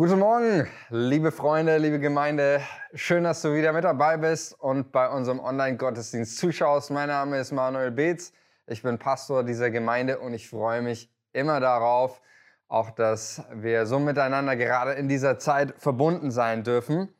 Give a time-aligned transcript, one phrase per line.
[0.00, 2.62] Guten Morgen, liebe Freunde, liebe Gemeinde.
[2.94, 6.90] Schön, dass du wieder mit dabei bist und bei unserem Online-Gottesdienst zuschaust.
[6.90, 8.32] Mein Name ist Manuel Beetz.
[8.66, 12.22] Ich bin Pastor dieser Gemeinde und ich freue mich immer darauf,
[12.66, 17.14] auch dass wir so miteinander gerade in dieser Zeit verbunden sein dürfen.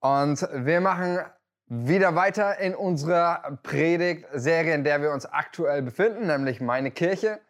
[0.00, 1.20] Und wir machen
[1.66, 7.40] wieder weiter in unserer Predigtserie, in der wir uns aktuell befinden, nämlich meine Kirche.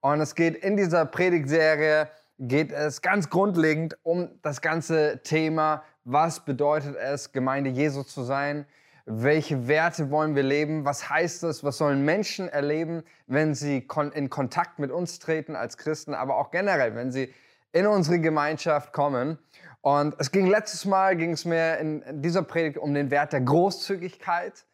[0.00, 2.06] Und es geht in dieser Predigtserie
[2.48, 8.66] geht es ganz grundlegend um das ganze Thema, was bedeutet es, Gemeinde Jesu zu sein?
[9.04, 10.84] Welche Werte wollen wir leben?
[10.84, 11.62] Was heißt es?
[11.62, 16.50] Was sollen Menschen erleben, wenn sie in Kontakt mit uns treten als Christen, aber auch
[16.50, 17.32] generell, wenn sie
[17.72, 19.38] in unsere Gemeinschaft kommen?
[19.80, 23.40] Und es ging letztes Mal, ging es mir in dieser Predigt um den Wert der
[23.40, 24.64] Großzügigkeit,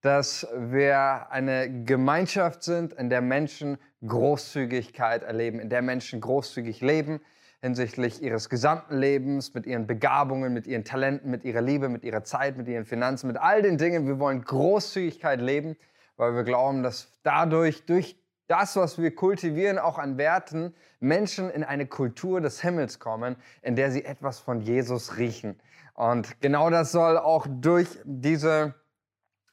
[0.00, 7.20] dass wir eine Gemeinschaft sind, in der Menschen Großzügigkeit erleben, in der Menschen großzügig leben
[7.60, 12.22] hinsichtlich ihres gesamten Lebens, mit ihren Begabungen, mit ihren Talenten, mit ihrer Liebe, mit ihrer
[12.22, 14.06] Zeit, mit ihren Finanzen, mit all den Dingen.
[14.06, 15.76] Wir wollen Großzügigkeit leben,
[16.16, 21.64] weil wir glauben, dass dadurch, durch das, was wir kultivieren, auch an Werten, Menschen in
[21.64, 25.60] eine Kultur des Himmels kommen, in der sie etwas von Jesus riechen.
[25.94, 28.74] Und genau das soll auch durch diese,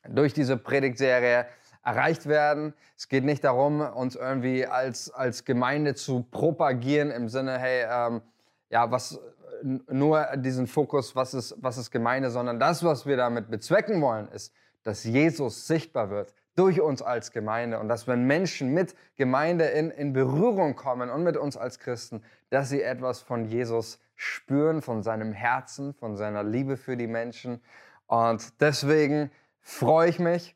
[0.08, 1.48] durch diese Predigtserie
[1.86, 2.74] erreicht werden.
[2.98, 8.22] Es geht nicht darum, uns irgendwie als, als Gemeinde zu propagieren im Sinne, hey, ähm,
[8.70, 9.20] ja, was
[9.64, 14.28] nur diesen Fokus, was ist, was ist Gemeinde, sondern das, was wir damit bezwecken wollen,
[14.30, 19.66] ist, dass Jesus sichtbar wird durch uns als Gemeinde und dass wenn Menschen mit Gemeinde
[19.66, 24.82] in, in Berührung kommen und mit uns als Christen, dass sie etwas von Jesus spüren,
[24.82, 27.62] von seinem Herzen, von seiner Liebe für die Menschen.
[28.08, 30.56] Und deswegen freue ich mich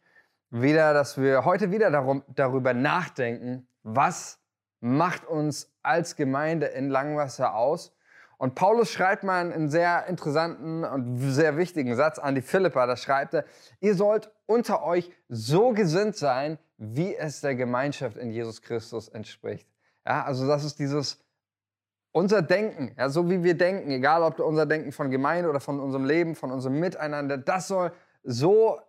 [0.51, 4.39] wieder, dass wir heute wieder darum, darüber nachdenken, was
[4.79, 7.93] macht uns als Gemeinde in Langwasser aus.
[8.37, 12.85] Und Paulus schreibt mal einen sehr interessanten und sehr wichtigen Satz an die Philippa.
[12.85, 13.45] Da schreibt er,
[13.81, 19.67] ihr sollt unter euch so gesinnt sein, wie es der Gemeinschaft in Jesus Christus entspricht.
[20.07, 21.21] Ja, also das ist dieses
[22.11, 25.79] unser Denken, ja, so wie wir denken, egal ob unser Denken von Gemeinde oder von
[25.79, 27.91] unserem Leben, von unserem Miteinander, das soll
[28.23, 28.79] so,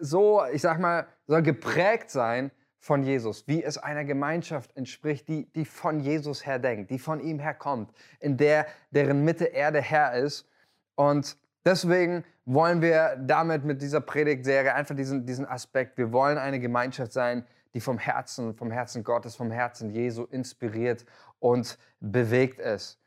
[0.00, 5.52] so, ich sag mal, soll geprägt sein von Jesus, wie es einer Gemeinschaft entspricht, die,
[5.52, 9.82] die von Jesus her denkt, die von ihm herkommt, in der, deren Mitte er der
[9.82, 10.48] Herr ist.
[10.94, 16.58] Und deswegen wollen wir damit mit dieser Predigtserie einfach diesen, diesen Aspekt, wir wollen eine
[16.58, 21.04] Gemeinschaft sein, die vom Herzen, vom Herzen Gottes, vom Herzen Jesu inspiriert
[21.38, 22.99] und bewegt ist.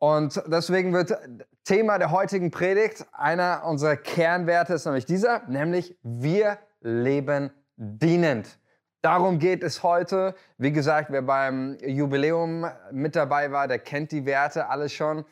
[0.00, 1.12] Und deswegen wird
[1.64, 8.58] Thema der heutigen Predigt einer unserer Kernwerte ist nämlich dieser, nämlich wir leben dienend.
[9.02, 10.34] Darum geht es heute.
[10.56, 15.26] Wie gesagt, wer beim Jubiläum mit dabei war, der kennt die Werte alle schon.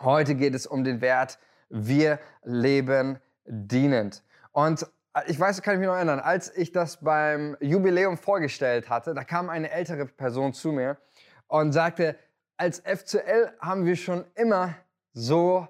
[0.00, 1.38] Heute geht es um den Wert,
[1.68, 4.22] wir leben dienend.
[4.52, 4.86] Und
[5.26, 9.22] ich weiß, kann ich mich noch erinnern, als ich das beim Jubiläum vorgestellt hatte, da
[9.22, 10.96] kam eine ältere Person zu mir
[11.46, 12.16] und sagte,
[12.56, 14.74] als FCL haben wir schon immer
[15.12, 15.68] so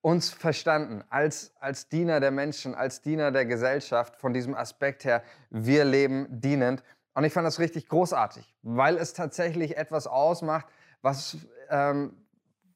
[0.00, 5.22] uns verstanden, als, als Diener der Menschen, als Diener der Gesellschaft, von diesem Aspekt her,
[5.50, 6.82] wir leben dienend.
[7.14, 10.66] Und ich fand das richtig großartig, weil es tatsächlich etwas ausmacht,
[11.00, 11.38] was,
[11.70, 12.16] ähm,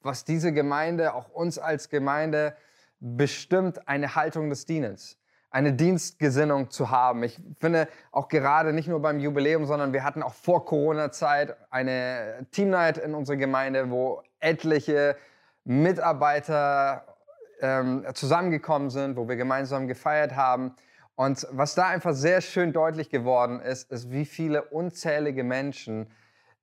[0.01, 2.55] was diese Gemeinde, auch uns als Gemeinde,
[2.99, 5.19] bestimmt eine Haltung des Dienens
[5.51, 7.23] eine Dienstgesinnung zu haben.
[7.23, 12.45] Ich finde auch gerade nicht nur beim Jubiläum, sondern wir hatten auch vor Corona-Zeit eine
[12.51, 15.15] Teamnight in unserer Gemeinde, wo etliche
[15.63, 17.05] Mitarbeiter
[17.61, 20.75] ähm, zusammengekommen sind, wo wir gemeinsam gefeiert haben.
[21.15, 26.09] Und was da einfach sehr schön deutlich geworden ist, ist, wie viele unzählige Menschen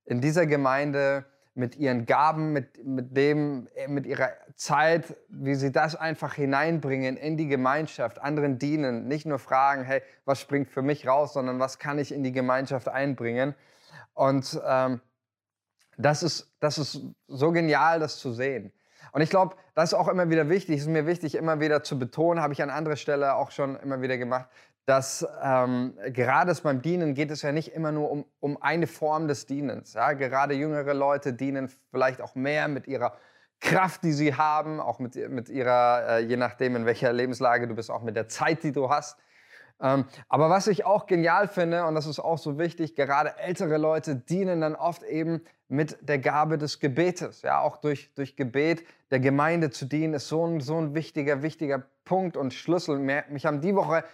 [0.05, 5.73] in dieser Gemeinde mit ihren Gaben, mit, mit dem, äh, mit ihrer Zeit, wie sie
[5.73, 10.83] das einfach hineinbringen in die Gemeinschaft, anderen dienen, nicht nur fragen, hey, was springt für
[10.83, 13.55] mich raus, sondern was kann ich in die Gemeinschaft einbringen.
[14.13, 15.01] Und ähm,
[15.97, 18.73] das, ist, das ist so genial, das zu sehen.
[19.13, 21.99] Und ich glaube, das ist auch immer wieder wichtig, ist mir wichtig, immer wieder zu
[21.99, 24.47] betonen, habe ich an anderer Stelle auch schon immer wieder gemacht,
[24.87, 29.27] dass ähm, gerade beim Dienen geht es ja nicht immer nur um, um eine Form
[29.27, 29.95] des Dienens.
[29.95, 30.13] Ja?
[30.13, 33.17] Gerade jüngere Leute dienen vielleicht auch mehr mit ihrer
[33.61, 37.75] Kraft, die sie haben, auch mit, mit ihrer, äh, je nachdem in welcher Lebenslage du
[37.75, 39.19] bist, auch mit der Zeit, die du hast.
[39.81, 43.79] Ähm, aber was ich auch genial finde, und das ist auch so wichtig, gerade ältere
[43.79, 47.43] Leute dienen dann oft eben mit der Gabe des Gebetes.
[47.43, 51.43] Ja, auch durch, durch Gebet der Gemeinde zu dienen, ist so ein, so ein wichtiger,
[51.43, 52.99] wichtiger Punkt und Schlüssel.
[52.99, 54.05] Mich haben die Woche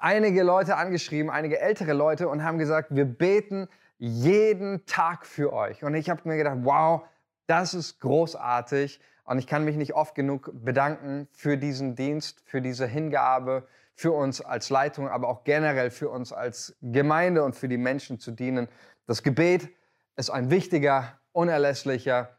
[0.00, 3.68] einige Leute angeschrieben, einige ältere Leute und haben gesagt, wir beten
[3.98, 5.82] jeden Tag für euch.
[5.84, 7.02] Und ich habe mir gedacht, wow,
[7.48, 12.60] Das ist großartig und ich kann mich nicht oft genug bedanken für diesen Dienst, für
[12.60, 17.66] diese Hingabe, für uns als Leitung, aber auch generell für uns als Gemeinde und für
[17.66, 18.68] die Menschen zu dienen.
[19.06, 19.70] Das Gebet
[20.16, 22.36] ist ein wichtiger, unerlässlicher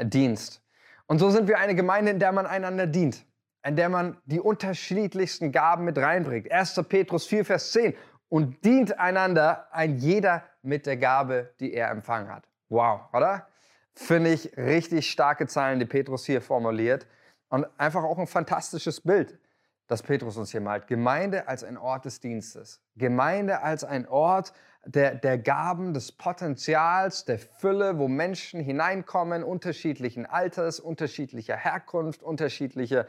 [0.00, 0.62] Dienst.
[1.06, 3.26] Und so sind wir eine Gemeinde, in der man einander dient,
[3.64, 6.52] in der man die unterschiedlichsten Gaben mit reinbringt.
[6.52, 6.82] 1.
[6.88, 7.94] Petrus 4, Vers 10.
[8.28, 12.48] Und dient einander, ein jeder mit der Gabe, die er empfangen hat.
[12.68, 13.46] Wow, oder?
[13.94, 17.06] Finde ich richtig starke Zeilen, die Petrus hier formuliert.
[17.48, 19.38] Und einfach auch ein fantastisches Bild,
[19.86, 20.86] das Petrus uns hier malt.
[20.86, 22.82] Gemeinde als ein Ort des Dienstes.
[22.96, 24.52] Gemeinde als ein Ort
[24.84, 33.06] der, der Gaben, des Potenzials, der Fülle, wo Menschen hineinkommen, unterschiedlichen Alters, unterschiedlicher Herkunft, unterschiedliche,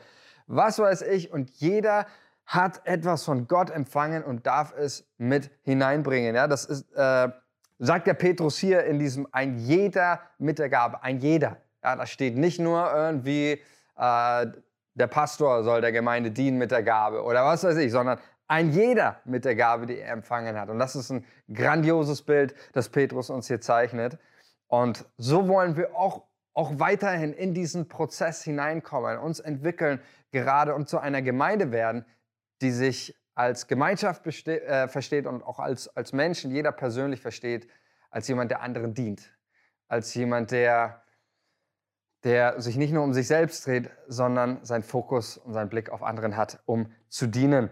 [0.48, 1.32] was weiß ich.
[1.32, 2.06] Und jeder
[2.46, 6.36] hat etwas von Gott empfangen und darf es mit hineinbringen.
[6.36, 7.30] Ja, das ist, äh,
[7.80, 11.58] sagt der Petrus hier in diesem ein jeder mit der Gabe, ein jeder.
[11.84, 13.62] Ja, da steht nicht nur irgendwie
[13.98, 14.46] äh,
[14.96, 18.72] der Pastor soll der Gemeinde dienen mit der Gabe oder was weiß ich, sondern ein
[18.72, 20.70] jeder mit der Gabe, die er empfangen hat.
[20.70, 24.18] Und das ist ein grandioses Bild, das Petrus uns hier zeichnet.
[24.68, 30.00] Und so wollen wir auch, auch weiterhin in diesen Prozess hineinkommen, uns entwickeln
[30.36, 32.06] gerade und zu einer Gemeinde werden,
[32.62, 37.68] die sich als Gemeinschaft äh, versteht und auch als, als Menschen, jeder persönlich versteht,
[38.12, 39.34] als jemand, der anderen dient,
[39.88, 41.04] als jemand, der,
[42.24, 46.04] der sich nicht nur um sich selbst dreht, sondern seinen Fokus und seinen Blick auf
[46.04, 47.70] anderen hat, um zu dienen.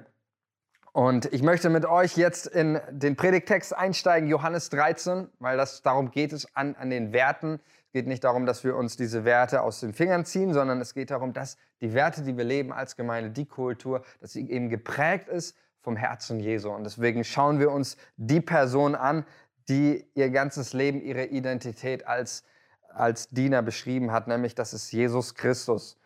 [0.94, 6.12] Und ich möchte mit euch jetzt in den Predigtext einsteigen, Johannes 13, weil das darum
[6.12, 7.60] geht es an, an den Werten.
[7.88, 10.94] Es geht nicht darum, dass wir uns diese Werte aus den Fingern ziehen, sondern es
[10.94, 14.70] geht darum, dass die Werte, die wir leben als Gemeinde, die Kultur, dass sie eben
[14.70, 16.70] geprägt ist vom Herzen Jesu.
[16.70, 19.26] Und deswegen schauen wir uns die Person an,
[19.70, 22.44] die ihr ganzes Leben, ihre Identität als,
[22.90, 25.98] als Diener beschrieben hat, nämlich das ist Jesus Christus.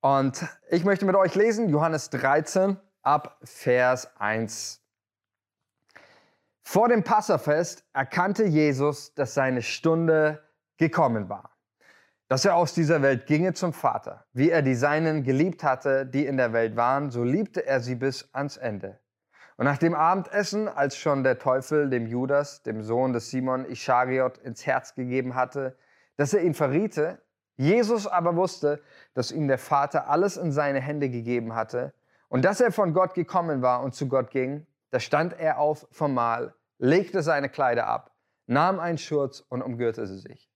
[0.00, 4.80] Und ich möchte mit euch lesen, Johannes 13, ab Vers 1.
[6.62, 10.42] Vor dem Passafest erkannte Jesus, dass seine Stunde
[10.78, 11.50] gekommen war,
[12.28, 14.24] dass er aus dieser Welt ginge zum Vater.
[14.32, 17.94] Wie er die Seinen geliebt hatte, die in der Welt waren, so liebte er sie
[17.94, 18.98] bis ans Ende.
[19.56, 24.38] Und nach dem Abendessen, als schon der Teufel dem Judas, dem Sohn des Simon Ischariot,
[24.38, 25.76] ins Herz gegeben hatte,
[26.16, 27.20] dass er ihn verriete,
[27.56, 31.92] Jesus aber wusste, dass ihm der Vater alles in seine Hände gegeben hatte
[32.34, 35.86] und dass er von Gott gekommen war und zu Gott ging, da stand er auf
[35.92, 38.10] vom Mahl, legte seine Kleider ab,
[38.46, 40.50] nahm einen Schurz und umgürtete sich.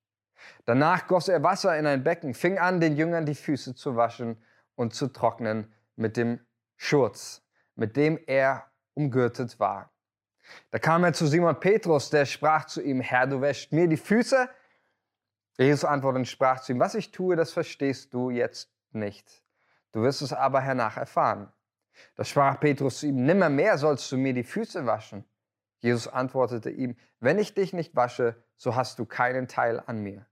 [0.64, 4.42] Danach goss er Wasser in ein Becken, fing an, den Jüngern die Füße zu waschen
[4.74, 6.40] und zu trocknen mit dem
[6.74, 7.46] Schurz,
[7.76, 8.64] mit dem er
[8.94, 9.92] umgürtet war.
[10.72, 13.96] Da kam er zu Simon Petrus, der sprach zu ihm, Herr, du wäschst mir die
[13.96, 14.50] Füße?
[15.58, 19.44] Jesus antwortete und sprach zu ihm, was ich tue, das verstehst du jetzt nicht.
[19.92, 21.52] Du wirst es aber hernach erfahren.
[22.16, 25.24] Da sprach Petrus zu ihm, nimmermehr sollst du mir die Füße waschen.
[25.80, 30.26] Jesus antwortete ihm, wenn ich dich nicht wasche, so hast du keinen Teil an mir.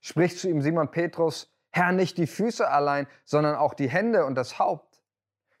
[0.00, 4.34] Spricht zu ihm Simon Petrus, Herr, nicht die Füße allein, sondern auch die Hände und
[4.34, 5.02] das Haupt.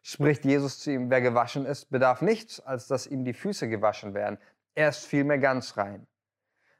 [0.02, 4.14] Spricht Jesus zu ihm, wer gewaschen ist, bedarf nichts, als dass ihm die Füße gewaschen
[4.14, 4.38] werden.
[4.74, 6.06] Er ist vielmehr ganz rein.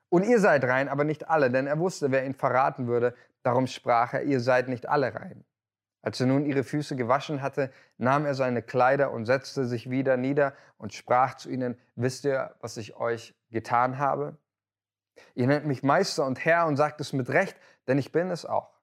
[0.09, 3.15] Und ihr seid rein, aber nicht alle, denn er wusste, wer ihn verraten würde.
[3.43, 5.45] Darum sprach er, ihr seid nicht alle rein.
[6.03, 10.17] Als er nun ihre Füße gewaschen hatte, nahm er seine Kleider und setzte sich wieder
[10.17, 14.37] nieder und sprach zu ihnen, wisst ihr, was ich euch getan habe?
[15.35, 17.57] Ihr nennt mich Meister und Herr und sagt es mit Recht,
[17.87, 18.81] denn ich bin es auch.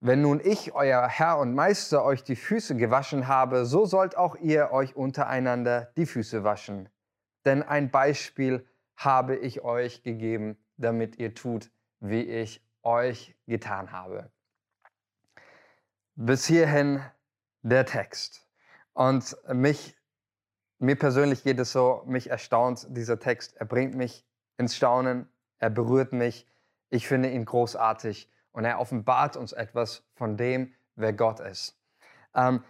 [0.00, 4.36] Wenn nun ich, euer Herr und Meister, euch die Füße gewaschen habe, so sollt auch
[4.36, 6.88] ihr euch untereinander die Füße waschen.
[7.44, 8.64] Denn ein Beispiel
[8.96, 14.30] habe ich euch gegeben, damit ihr tut, wie ich euch getan habe.
[16.20, 17.00] Bis hierhin
[17.62, 18.44] der Text.
[18.92, 19.96] Und mich,
[20.80, 23.56] mir persönlich geht es so, mich erstaunt dieser Text.
[23.56, 25.28] Er bringt mich ins Staunen,
[25.60, 26.44] er berührt mich.
[26.90, 31.78] Ich finde ihn großartig und er offenbart uns etwas von dem, wer Gott ist.
[32.34, 32.64] Ähm,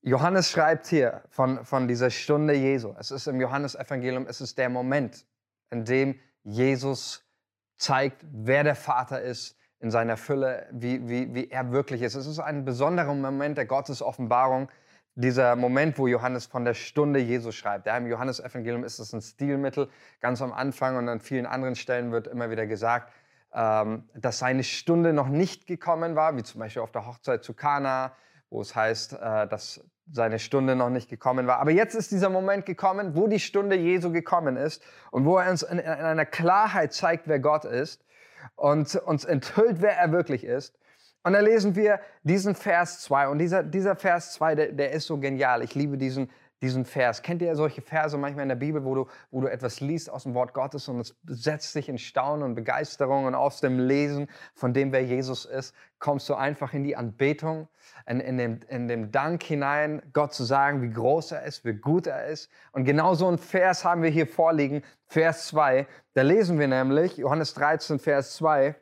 [0.00, 2.94] Johannes schreibt hier von, von dieser Stunde Jesu.
[2.98, 5.26] Es ist im Johannesevangelium, es ist der Moment,
[5.68, 7.28] in dem Jesus
[7.76, 12.14] zeigt, wer der Vater ist, in seiner Fülle, wie, wie, wie er wirklich ist.
[12.14, 14.68] Es ist ein besonderer Moment der Gottesoffenbarung,
[15.14, 17.86] dieser Moment, wo Johannes von der Stunde Jesu schreibt.
[17.86, 19.88] Ja, Im Johannesevangelium ist es ein Stilmittel.
[20.20, 23.12] Ganz am Anfang und an vielen anderen Stellen wird immer wieder gesagt,
[23.54, 27.54] ähm, dass seine Stunde noch nicht gekommen war, wie zum Beispiel auf der Hochzeit zu
[27.54, 28.12] Kana,
[28.50, 31.58] wo es heißt, äh, dass seine Stunde noch nicht gekommen war.
[31.58, 35.50] Aber jetzt ist dieser Moment gekommen, wo die Stunde Jesu gekommen ist und wo er
[35.50, 38.05] uns in, in einer Klarheit zeigt, wer Gott ist
[38.54, 40.78] und uns enthüllt, wer er wirklich ist.
[41.24, 43.28] Und da lesen wir diesen Vers 2.
[43.28, 45.62] Und dieser, dieser Vers 2, der, der ist so genial.
[45.62, 46.30] Ich liebe diesen,
[46.62, 47.22] diesen Vers.
[47.22, 50.22] Kennt ihr solche Verse manchmal in der Bibel, wo du, wo du etwas liest aus
[50.22, 54.28] dem Wort Gottes und es setzt dich in Staunen und Begeisterung und aus dem Lesen
[54.54, 57.68] von dem, wer Jesus ist, kommst du einfach in die Anbetung,
[58.06, 61.74] in, in, dem, in dem Dank hinein, Gott zu sagen, wie groß er ist, wie
[61.74, 62.50] gut er ist.
[62.72, 65.86] Und genau so ein Vers haben wir hier vorliegen, Vers 2.
[66.14, 68.74] Da lesen wir nämlich, Johannes 13, Vers 2,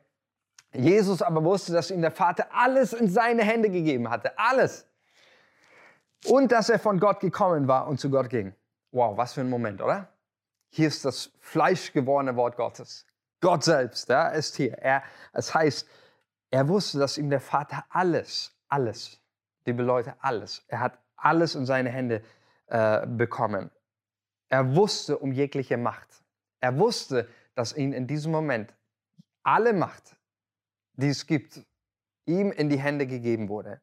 [0.74, 4.36] Jesus aber wusste, dass ihm der Vater alles in seine Hände gegeben hatte.
[4.38, 4.86] Alles.
[6.26, 8.54] Und dass er von Gott gekommen war und zu Gott ging.
[8.92, 10.08] Wow, was für ein Moment, oder?
[10.70, 13.06] Hier ist das fleischgewordene Wort Gottes.
[13.40, 14.78] Gott selbst ja, ist hier.
[14.78, 15.02] Er,
[15.32, 15.86] es heißt,
[16.50, 19.20] er wusste, dass ihm der Vater alles, alles,
[19.66, 22.22] liebe Leute, alles, er hat alles in seine Hände
[22.66, 23.70] äh, bekommen.
[24.48, 26.08] Er wusste um jegliche Macht.
[26.60, 28.74] Er wusste, dass ihm in diesem Moment
[29.42, 30.16] alle Macht
[30.96, 31.64] die es gibt,
[32.26, 33.80] ihm in die Hände gegeben wurde.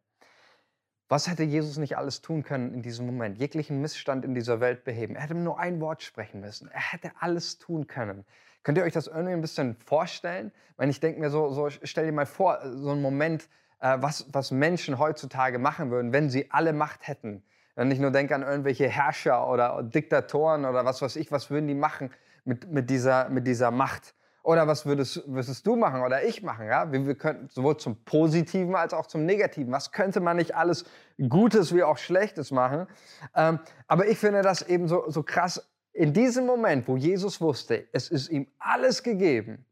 [1.12, 3.38] Was hätte Jesus nicht alles tun können in diesem Moment?
[3.38, 5.16] Jeglichen Missstand in dieser Welt beheben.
[5.16, 6.70] Er hätte nur ein Wort sprechen müssen.
[6.72, 8.24] Er hätte alles tun können.
[8.64, 10.54] Könnt ihr euch das irgendwie ein bisschen vorstellen?
[10.78, 13.50] Wenn ich denke mir so, so, stell dir mal vor, so einen Moment,
[13.82, 17.44] äh, was, was Menschen heutzutage machen würden, wenn sie alle Macht hätten.
[17.76, 21.68] Wenn ich nur denke an irgendwelche Herrscher oder Diktatoren oder was weiß ich, was würden
[21.68, 22.10] die machen
[22.46, 24.16] mit, mit, dieser, mit dieser Macht?
[24.44, 26.66] Oder was würdest, würdest du machen oder ich machen?
[26.66, 26.92] Ja?
[26.92, 29.72] Wir, wir könnten sowohl zum Positiven als auch zum Negativen.
[29.72, 30.86] Was könnte man nicht alles
[31.30, 32.88] Gutes wie auch Schlechtes machen?
[33.36, 35.72] Ähm, aber ich finde das eben so, so krass.
[35.94, 39.66] In diesem Moment, wo Jesus wusste, es ist ihm alles gegeben,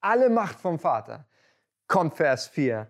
[0.00, 1.26] alle Macht vom Vater,
[1.88, 2.88] kommt Vers 4.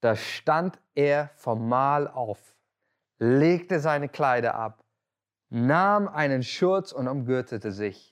[0.00, 2.56] Da stand er vom Mahl auf,
[3.18, 4.82] legte seine Kleider ab,
[5.50, 8.09] nahm einen Schurz und umgürtete sich.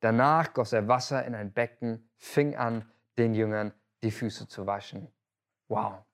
[0.00, 5.12] Danach goss er Wasser in ein Becken, fing an, den Jüngern die Füße zu waschen.
[5.68, 6.04] Wow.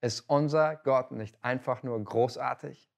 [0.00, 2.90] Ist unser Gott nicht einfach nur großartig?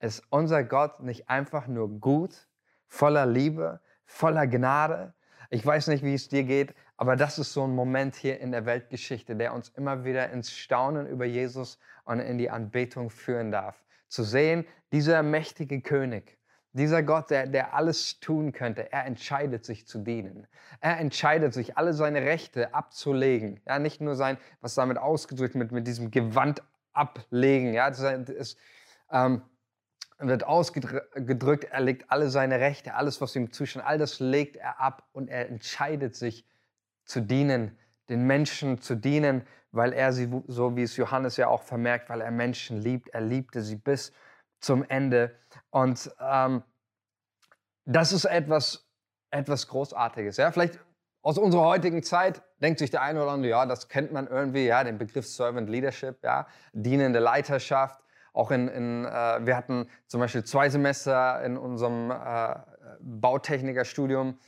[0.00, 2.48] Ist unser Gott nicht einfach nur gut,
[2.86, 5.14] voller Liebe, voller Gnade?
[5.50, 8.52] Ich weiß nicht, wie es dir geht, aber das ist so ein Moment hier in
[8.52, 13.50] der Weltgeschichte, der uns immer wieder ins Staunen über Jesus und in die Anbetung führen
[13.52, 13.84] darf.
[14.08, 16.35] Zu sehen, dieser mächtige König,
[16.76, 20.46] dieser Gott, der, der alles tun könnte, er entscheidet sich zu dienen.
[20.80, 23.60] Er entscheidet sich, alle seine Rechte abzulegen.
[23.66, 27.72] Ja, nicht nur sein, was damit ausgedrückt wird, mit diesem Gewand ablegen.
[27.72, 28.56] Ja, das
[29.10, 29.42] ähm,
[30.18, 34.80] wird ausgedrückt, er legt alle seine Rechte, alles, was ihm zusteht, all das legt er
[34.80, 36.46] ab und er entscheidet sich
[37.04, 37.78] zu dienen,
[38.08, 42.20] den Menschen zu dienen, weil er sie, so wie es Johannes ja auch vermerkt, weil
[42.20, 43.08] er Menschen liebt.
[43.10, 44.12] Er liebte sie bis
[44.60, 45.34] zum Ende.
[45.70, 46.62] Und ähm,
[47.84, 48.88] das ist etwas,
[49.30, 50.36] etwas Großartiges.
[50.36, 50.50] Ja?
[50.50, 50.78] Vielleicht
[51.22, 54.66] aus unserer heutigen Zeit denkt sich der eine oder andere, ja, das kennt man irgendwie,
[54.66, 58.00] ja, den Begriff Servant Leadership, ja, dienende Leiterschaft.
[58.32, 62.54] Auch in, in äh, wir hatten zum Beispiel zwei Semester in unserem äh,
[63.00, 64.38] Bautechnikerstudium,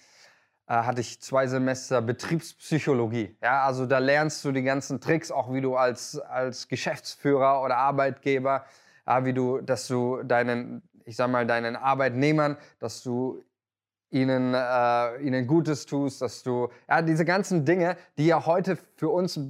[0.69, 3.37] äh, hatte ich zwei Semester Betriebspsychologie.
[3.43, 7.77] Ja, also da lernst du die ganzen Tricks, auch wie du als, als Geschäftsführer oder
[7.77, 8.65] Arbeitgeber
[9.09, 13.43] ja, wie du, dass du deinen, ich sag mal, deinen Arbeitnehmern, dass du
[14.11, 19.09] ihnen, äh, ihnen Gutes tust, dass du, ja, diese ganzen Dinge, die ja heute für
[19.09, 19.41] uns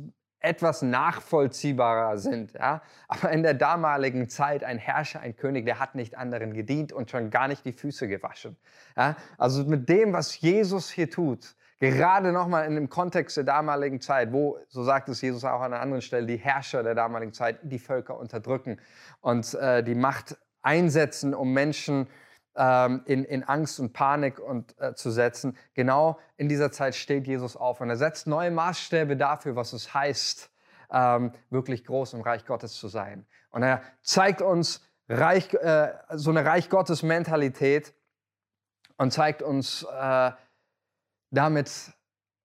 [0.41, 2.53] etwas nachvollziehbarer sind.
[2.55, 2.83] Ja?
[3.09, 7.11] Aber in der damaligen Zeit ein Herrscher, ein König, der hat nicht anderen gedient und
[7.11, 8.57] schon gar nicht die Füße gewaschen.
[8.97, 9.17] Ja?
[9.37, 14.33] Also mit dem, was Jesus hier tut, Gerade nochmal in dem Kontext der damaligen Zeit,
[14.33, 17.61] wo, so sagt es Jesus auch an einer anderen Stelle, die Herrscher der damaligen Zeit
[17.63, 18.81] die Völker unterdrücken
[19.21, 22.09] und äh, die Macht einsetzen, um Menschen
[22.57, 25.57] ähm, in, in Angst und Panik und, äh, zu setzen.
[25.75, 29.95] Genau in dieser Zeit steht Jesus auf und er setzt neue Maßstäbe dafür, was es
[29.95, 30.51] heißt,
[30.91, 33.25] ähm, wirklich groß im Reich Gottes zu sein.
[33.51, 37.95] Und er zeigt uns Reich, äh, so eine Reich Gottes Mentalität
[38.97, 40.33] und zeigt uns, äh,
[41.31, 41.93] damit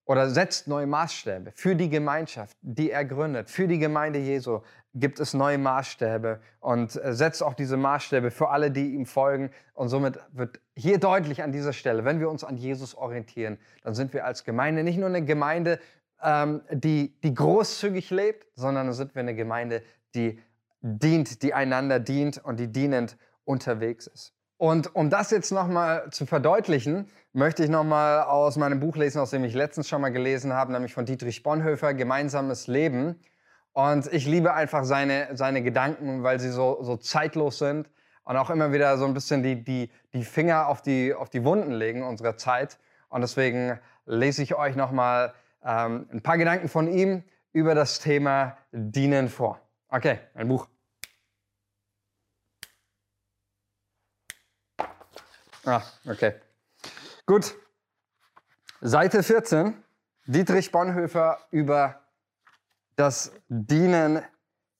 [0.06, 4.62] oder setzt neue Maßstäbe für die Gemeinschaft, die er gründet, für die Gemeinde Jesu
[4.94, 9.50] gibt es neue Maßstäbe und äh, setzt auch diese Maßstäbe für alle, die ihm folgen.
[9.74, 13.96] Und somit wird hier deutlich an dieser Stelle, wenn wir uns an Jesus orientieren, dann
[13.96, 15.80] sind wir als Gemeinde nicht nur eine Gemeinde,
[16.22, 19.82] ähm, die, die großzügig lebt, sondern dann sind wir eine Gemeinde,
[20.13, 20.40] die
[20.82, 24.33] dient, die einander dient und die dienend unterwegs ist.
[24.57, 29.31] Und um das jetzt nochmal zu verdeutlichen, möchte ich nochmal aus meinem Buch lesen, aus
[29.31, 33.19] dem ich letztens schon mal gelesen habe, nämlich von Dietrich Bonhoeffer, Gemeinsames Leben.
[33.74, 37.89] Und ich liebe einfach seine, seine Gedanken, weil sie so, so zeitlos sind
[38.24, 41.43] und auch immer wieder so ein bisschen die, die, die Finger auf die, auf die
[41.43, 42.77] Wunden legen unserer Zeit.
[43.10, 45.33] Und deswegen lese ich euch nochmal
[45.65, 49.60] ähm, ein paar Gedanken von ihm über das Thema Dienen vor.
[49.89, 50.67] Okay, ein Buch.
[55.65, 56.34] Ah, okay.
[57.25, 57.55] Gut.
[58.82, 59.82] Seite 14.
[60.25, 62.01] Dietrich Bonhoeffer über
[62.96, 64.22] das Dienen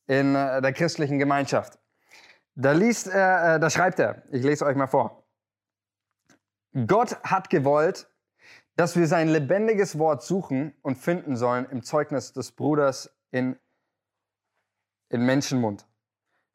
[0.08, 1.80] in äh, der christlichen Gemeinschaft.
[2.56, 5.24] Da liest er, äh, da schreibt er, ich lese euch mal vor.
[6.88, 8.10] Gott hat gewollt,
[8.76, 13.58] dass wir sein lebendiges Wort suchen und finden sollen im Zeugnis des Bruders in,
[15.10, 15.88] in Menschenmund.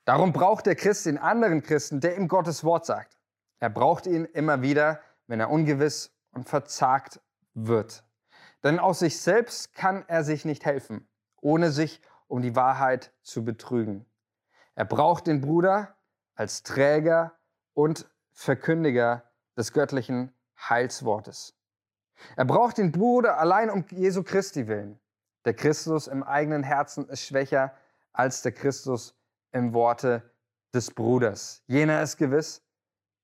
[0.04, 3.17] Darum braucht der Christ den anderen Christen, der ihm Gottes Wort sagt.
[3.60, 7.20] Er braucht ihn immer wieder, wenn er ungewiss und verzagt
[7.54, 8.04] wird.
[8.62, 11.08] Denn aus sich selbst kann er sich nicht helfen,
[11.40, 14.04] ohne sich um die Wahrheit zu betrügen.
[14.74, 15.96] Er braucht den Bruder
[16.34, 17.32] als Träger
[17.74, 19.24] und Verkündiger
[19.56, 21.56] des göttlichen Heilswortes.
[22.36, 25.00] Er braucht den Bruder allein um Jesu Christi willen.
[25.44, 27.74] Der Christus im eigenen Herzen ist schwächer
[28.12, 29.16] als der Christus
[29.52, 30.30] im Worte
[30.74, 31.62] des Bruders.
[31.66, 32.62] Jener ist gewiss,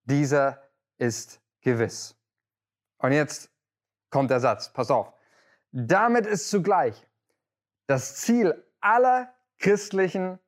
[0.04, 0.62] dieser
[0.98, 2.16] ist gewiss.
[2.98, 3.50] Und jetzt
[4.10, 5.12] kommt der Satz, pass auf.
[5.72, 7.06] Damit ist zugleich
[7.86, 10.38] das Ziel aller christlichen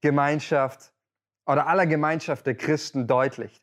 [0.00, 0.92] Gemeinschaft
[1.46, 3.62] oder aller Gemeinschaft der Christen deutlich.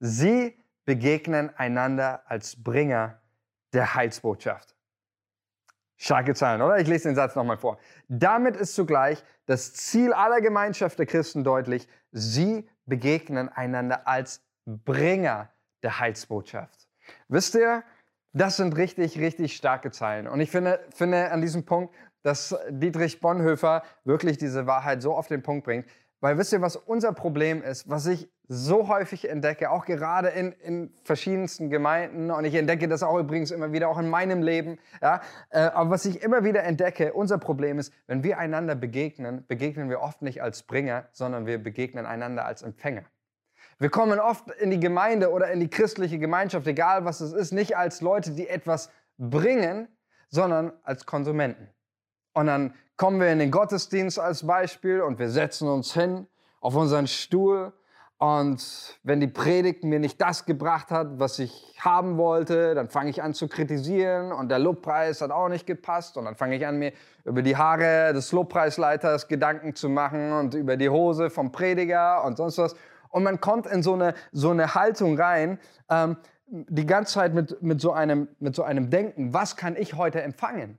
[0.00, 3.20] Sie begegnen einander als Bringer
[3.72, 4.74] der Heilsbotschaft.
[5.96, 6.78] Starke Zahlen, oder?
[6.78, 7.78] Ich lese den Satz nochmal vor.
[8.08, 11.86] Damit ist zugleich das Ziel aller Gemeinschaft der Christen deutlich.
[12.10, 15.50] Sie begegnen einander als Bringer
[15.82, 16.88] der Heilsbotschaft.
[17.28, 17.82] Wisst ihr,
[18.32, 20.28] das sind richtig, richtig starke Zeilen.
[20.28, 25.26] Und ich finde, finde an diesem Punkt, dass Dietrich Bonhoeffer wirklich diese Wahrheit so auf
[25.26, 25.86] den Punkt bringt.
[26.20, 30.52] Weil wisst ihr, was unser Problem ist, was ich so häufig entdecke, auch gerade in,
[30.52, 34.78] in verschiedensten Gemeinden, und ich entdecke das auch übrigens immer wieder, auch in meinem Leben,
[35.00, 39.46] ja, äh, aber was ich immer wieder entdecke, unser Problem ist, wenn wir einander begegnen,
[39.46, 43.04] begegnen wir oft nicht als Bringer, sondern wir begegnen einander als Empfänger.
[43.80, 47.50] Wir kommen oft in die Gemeinde oder in die christliche Gemeinschaft, egal was es ist,
[47.50, 49.88] nicht als Leute, die etwas bringen,
[50.28, 51.66] sondern als Konsumenten.
[52.34, 56.26] Und dann kommen wir in den Gottesdienst als Beispiel und wir setzen uns hin
[56.60, 57.72] auf unseren Stuhl
[58.18, 63.08] und wenn die Predigt mir nicht das gebracht hat, was ich haben wollte, dann fange
[63.08, 66.66] ich an zu kritisieren und der Lobpreis hat auch nicht gepasst und dann fange ich
[66.66, 66.92] an, mir
[67.24, 72.36] über die Haare des Lobpreisleiters Gedanken zu machen und über die Hose vom Prediger und
[72.36, 72.76] sonst was.
[73.10, 77.62] Und man kommt in so eine, so eine Haltung rein, ähm, die ganze Zeit mit,
[77.62, 80.78] mit, so einem, mit so einem Denken, was kann ich heute empfangen?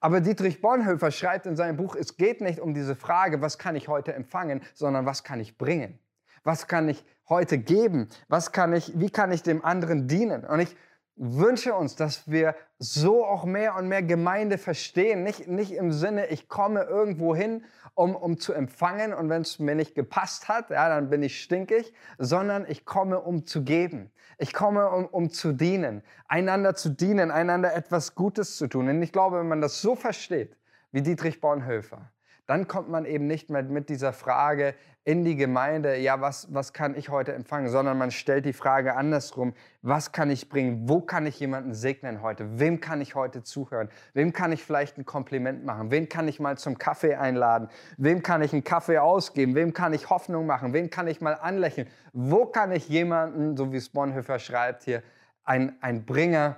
[0.00, 3.76] Aber Dietrich Bonhoeffer schreibt in seinem Buch, es geht nicht um diese Frage, was kann
[3.76, 5.98] ich heute empfangen, sondern was kann ich bringen?
[6.44, 8.08] Was kann ich heute geben?
[8.28, 10.44] Was kann ich, wie kann ich dem anderen dienen?
[10.44, 10.76] Und ich
[11.16, 15.22] wünsche uns, dass wir so auch mehr und mehr Gemeinde verstehen.
[15.22, 19.58] Nicht, nicht im Sinne, ich komme irgendwo hin, um, um zu empfangen und wenn es
[19.58, 24.10] mir nicht gepasst hat, ja, dann bin ich stinkig, sondern ich komme, um zu geben.
[24.38, 28.88] Ich komme, um, um zu dienen, einander zu dienen, einander etwas Gutes zu tun.
[28.88, 30.56] Und ich glaube, wenn man das so versteht,
[30.90, 32.10] wie Dietrich Bonhoeffer,
[32.52, 36.74] dann kommt man eben nicht mehr mit dieser Frage in die Gemeinde, ja, was, was
[36.74, 41.00] kann ich heute empfangen, sondern man stellt die Frage andersrum, was kann ich bringen, wo
[41.00, 45.06] kann ich jemanden segnen heute, wem kann ich heute zuhören, wem kann ich vielleicht ein
[45.06, 49.54] Kompliment machen, wen kann ich mal zum Kaffee einladen, wem kann ich einen Kaffee ausgeben,
[49.54, 53.72] wem kann ich Hoffnung machen, wen kann ich mal anlächeln, wo kann ich jemanden, so
[53.72, 55.02] wie es Bonhoeffer schreibt hier,
[55.42, 56.56] ein, ein Bringer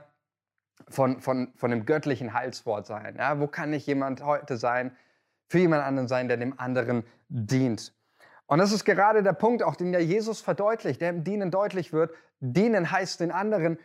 [0.88, 4.90] von, von, von dem göttlichen Heilswort sein, ja, wo kann ich jemand heute sein,
[5.48, 7.92] für jemand anderen sein, der dem anderen dient.
[8.46, 11.92] Und das ist gerade der Punkt, auch den ja Jesus verdeutlicht, der im Dienen deutlich
[11.92, 12.12] wird.
[12.40, 13.78] Dienen heißt den anderen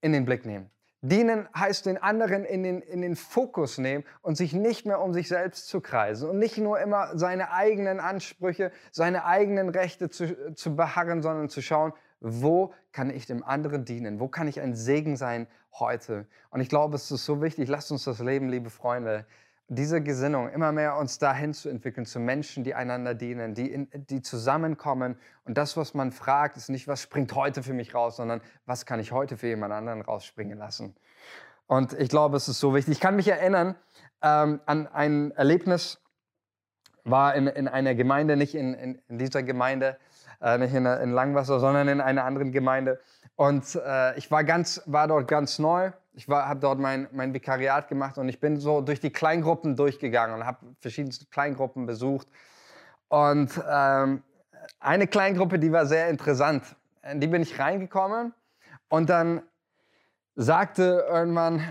[0.00, 0.70] in den Blick nehmen.
[1.00, 5.12] Dienen heißt den anderen in den, in den Fokus nehmen und sich nicht mehr um
[5.12, 10.54] sich selbst zu kreisen und nicht nur immer seine eigenen Ansprüche, seine eigenen Rechte zu,
[10.54, 14.18] zu beharren, sondern zu schauen, wo kann ich dem anderen dienen?
[14.18, 15.46] Wo kann ich ein Segen sein
[15.78, 16.26] heute?
[16.50, 19.24] Und ich glaube, es ist so wichtig, lasst uns das leben, liebe Freunde,
[19.68, 23.88] diese Gesinnung, immer mehr uns dahin zu entwickeln, zu Menschen, die einander dienen, die, in,
[23.92, 25.18] die zusammenkommen.
[25.44, 28.86] Und das, was man fragt, ist nicht, was springt heute für mich raus, sondern was
[28.86, 30.96] kann ich heute für jemand anderen rausspringen lassen.
[31.66, 32.92] Und ich glaube, es ist so wichtig.
[32.92, 33.76] Ich kann mich erinnern
[34.22, 36.00] ähm, an ein Erlebnis,
[37.04, 39.98] war in, in einer Gemeinde, nicht in, in, in dieser Gemeinde,
[40.40, 43.00] äh, nicht in, in Langwasser, sondern in einer anderen Gemeinde.
[43.36, 47.86] Und äh, ich war, ganz, war dort ganz neu ich habe dort mein, mein Vikariat
[47.86, 52.26] gemacht und ich bin so durch die Kleingruppen durchgegangen und habe verschiedene Kleingruppen besucht.
[53.06, 54.24] Und ähm,
[54.80, 56.74] eine Kleingruppe, die war sehr interessant.
[57.08, 58.34] In die bin ich reingekommen
[58.88, 59.42] und dann
[60.34, 61.62] sagte irgendwann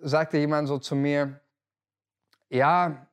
[0.00, 1.38] sagte jemand so zu mir,
[2.48, 3.06] ja,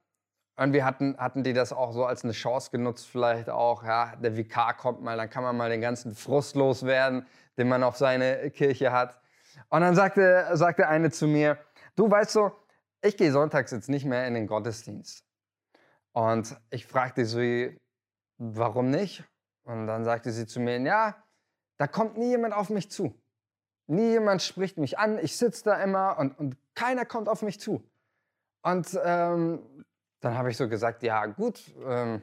[0.55, 4.37] irgendwie hatten, hatten die das auch so als eine Chance genutzt, vielleicht auch, ja, der
[4.37, 7.25] Vikar kommt mal, dann kann man mal den ganzen Frust loswerden,
[7.57, 9.19] den man auf seine Kirche hat.
[9.69, 11.57] Und dann sagte, sagte eine zu mir,
[11.95, 12.51] du weißt so,
[13.01, 15.23] ich gehe sonntags jetzt nicht mehr in den Gottesdienst.
[16.13, 17.79] Und ich fragte sie,
[18.37, 19.23] warum nicht?
[19.63, 21.15] Und dann sagte sie zu mir, ja,
[21.77, 23.13] da kommt nie jemand auf mich zu.
[23.87, 27.59] Nie jemand spricht mich an, ich sitze da immer und, und keiner kommt auf mich
[27.59, 27.83] zu.
[28.63, 29.85] Und ähm,
[30.19, 32.21] dann habe ich so gesagt, ja gut, ähm,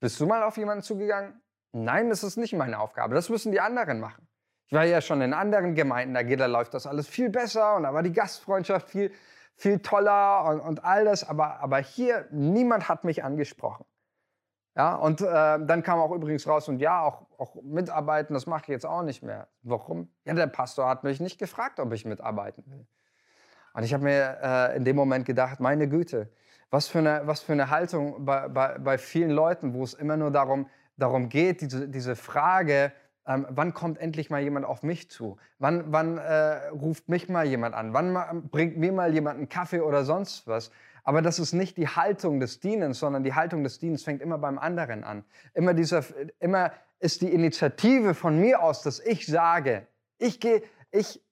[0.00, 1.40] bist du mal auf jemanden zugegangen?
[1.72, 4.27] Nein, das ist nicht meine Aufgabe, das müssen die anderen machen.
[4.68, 7.76] Ich war ja schon in anderen Gemeinden, da, geht, da läuft das alles viel besser
[7.76, 9.10] und da war die Gastfreundschaft viel,
[9.54, 13.86] viel toller und, und all das, aber, aber hier, niemand hat mich angesprochen.
[14.76, 18.64] Ja, und äh, dann kam auch übrigens raus, und ja, auch, auch mitarbeiten, das mache
[18.64, 19.48] ich jetzt auch nicht mehr.
[19.62, 20.12] Warum?
[20.26, 22.86] Ja, der Pastor hat mich nicht gefragt, ob ich mitarbeiten will.
[23.72, 26.30] Und ich habe mir äh, in dem Moment gedacht, meine Güte,
[26.70, 30.18] was für eine, was für eine Haltung bei, bei, bei vielen Leuten, wo es immer
[30.18, 32.92] nur darum, darum geht, diese, diese Frage,
[33.28, 35.36] ähm, wann kommt endlich mal jemand auf mich zu?
[35.58, 37.92] Wann, wann äh, ruft mich mal jemand an?
[37.92, 40.70] Wann bringt mir mal jemand einen Kaffee oder sonst was?
[41.04, 44.38] Aber das ist nicht die Haltung des Dienens, sondern die Haltung des Dienens fängt immer
[44.38, 45.24] beim anderen an.
[45.52, 46.02] Immer, dieser,
[46.40, 49.86] immer ist die Initiative von mir aus, dass ich sage,
[50.18, 51.22] ich gehe, ich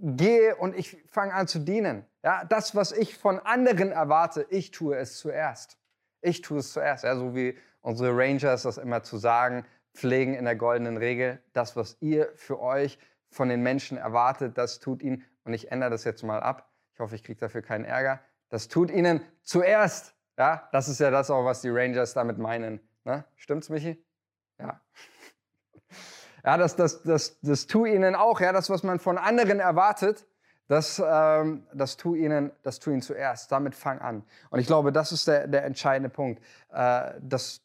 [0.00, 2.04] gehe und ich fange an zu dienen.
[2.22, 5.78] Ja, das, was ich von anderen erwarte, ich tue es zuerst.
[6.20, 7.04] Ich tue es zuerst.
[7.04, 9.64] Ja, so wie unsere Rangers das immer zu sagen,
[9.96, 11.40] pflegen in der goldenen Regel.
[11.52, 12.98] Das, was ihr für euch
[13.30, 15.24] von den Menschen erwartet, das tut ihnen.
[15.44, 16.70] Und ich ändere das jetzt mal ab.
[16.92, 18.20] Ich hoffe, ich kriege dafür keinen Ärger.
[18.48, 20.14] Das tut ihnen zuerst.
[20.38, 22.80] Ja, das ist ja das auch, was die Rangers damit meinen.
[23.04, 23.24] Ne?
[23.36, 24.02] Stimmt's, Michi?
[24.58, 24.80] Ja.
[26.44, 28.40] Ja, das, das, das, das tut ihnen auch.
[28.40, 30.26] Ja, das, was man von anderen erwartet,
[30.68, 33.50] das, ähm, das, tu ihnen, das tu ihnen zuerst.
[33.50, 34.24] Damit fang an.
[34.50, 36.42] Und ich glaube, das ist der, der entscheidende Punkt.
[36.70, 37.62] Äh, dass,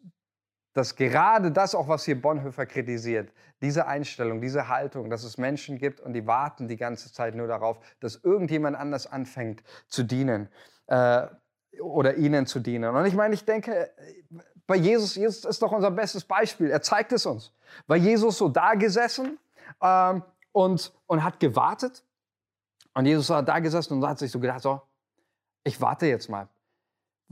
[0.73, 3.31] dass gerade das auch, was hier Bonhoeffer kritisiert,
[3.61, 7.47] diese Einstellung, diese Haltung, dass es Menschen gibt und die warten die ganze Zeit nur
[7.47, 10.49] darauf, dass irgendjemand anders anfängt zu dienen
[10.87, 11.27] äh,
[11.81, 12.95] oder ihnen zu dienen.
[12.95, 13.91] Und ich meine, ich denke,
[14.67, 16.69] bei Jesus, Jesus ist doch unser bestes Beispiel.
[16.69, 17.53] Er zeigt es uns.
[17.87, 19.37] War Jesus so da gesessen
[19.81, 22.03] ähm, und, und hat gewartet?
[22.93, 24.81] Und Jesus war da gesessen und hat sich so gedacht, so,
[25.63, 26.49] ich warte jetzt mal.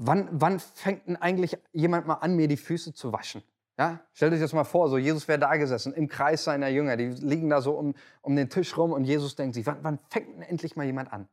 [0.01, 3.43] Wann, wann fängt denn eigentlich jemand mal an, mir die Füße zu waschen?
[3.77, 6.95] Ja, stellt euch das mal vor, so Jesus wäre da gesessen im Kreis seiner Jünger,
[6.95, 9.99] die liegen da so um, um den Tisch rum und Jesus denkt sich, wann, wann
[10.09, 11.27] fängt denn endlich mal jemand an?